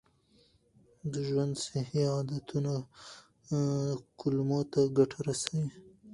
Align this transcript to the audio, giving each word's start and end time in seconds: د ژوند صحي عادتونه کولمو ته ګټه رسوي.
د 1.11 1.13
ژوند 1.27 1.53
صحي 1.65 2.03
عادتونه 2.13 2.73
کولمو 4.19 4.59
ته 4.71 4.79
ګټه 4.97 5.19
رسوي. 5.27 5.65